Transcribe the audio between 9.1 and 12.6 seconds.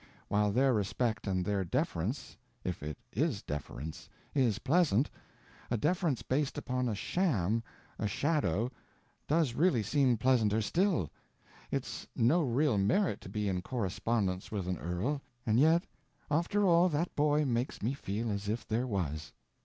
does really seem pleasanter still. It's no